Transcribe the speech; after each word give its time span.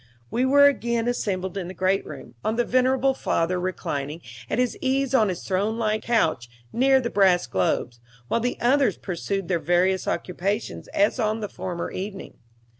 We 0.31 0.45
were 0.45 0.65
again 0.65 1.07
assembled 1.07 1.59
in 1.59 1.67
the 1.67 1.75
great 1.75 2.03
room, 2.07 2.33
the 2.43 2.65
venerable 2.65 3.13
father 3.13 3.59
reclining 3.59 4.21
at 4.49 4.57
his 4.57 4.75
ease 4.81 5.13
on 5.13 5.29
his 5.29 5.43
throne 5.43 5.77
like 5.77 6.01
couch 6.05 6.49
near 6.73 6.99
the 6.99 7.11
brass 7.11 7.45
globes, 7.45 7.99
while 8.27 8.39
the 8.39 8.57
others 8.59 8.97
pursued 8.97 9.47
their 9.47 9.59
various 9.59 10.07
occupations 10.07 10.87
as 10.87 11.19
on 11.19 11.39
the 11.39 11.47
former 11.49 11.91
evening. 11.91 12.39